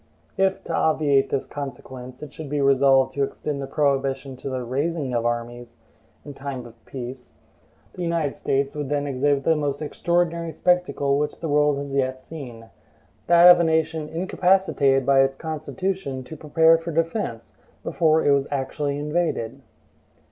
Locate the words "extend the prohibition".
3.23-4.35